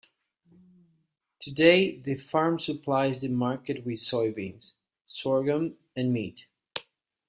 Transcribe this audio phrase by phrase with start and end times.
[1.37, 4.71] Today the farm supplies the market with soybeans,
[5.05, 6.47] sorghum and meat.